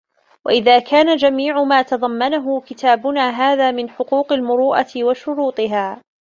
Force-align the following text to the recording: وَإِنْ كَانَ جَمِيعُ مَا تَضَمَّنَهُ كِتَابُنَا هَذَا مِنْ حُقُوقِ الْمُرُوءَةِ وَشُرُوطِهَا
وَإِنْ 0.45 0.79
كَانَ 0.79 1.15
جَمِيعُ 1.17 1.63
مَا 1.63 1.81
تَضَمَّنَهُ 1.81 2.61
كِتَابُنَا 2.61 3.29
هَذَا 3.29 3.71
مِنْ 3.71 3.89
حُقُوقِ 3.89 4.33
الْمُرُوءَةِ 4.33 4.89
وَشُرُوطِهَا 5.03 6.01